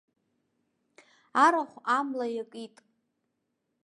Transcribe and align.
Арахә 1.43 1.75
амла 1.97 2.25
иакит. 2.35 2.75